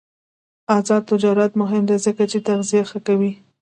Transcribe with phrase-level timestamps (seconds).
[0.77, 3.31] آزاد تجارت مهم دی ځکه چې تغذیه ښه کوي.